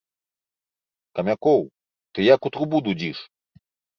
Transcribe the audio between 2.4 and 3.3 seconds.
у трубу дудзіш?